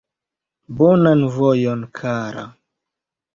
[0.79, 2.47] Bonan vojon, kara!